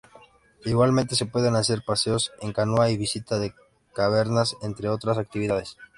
Igualmente 0.65 1.13
se 1.13 1.27
pueden 1.27 1.55
hacer 1.55 1.83
paseos 1.85 2.31
en 2.41 2.53
canoa 2.53 2.89
y 2.89 2.97
visita 2.97 3.37
de 3.37 3.53
cavernas 3.93 4.57
entre 4.63 4.89
otras 4.89 5.19
actividades. 5.19 5.77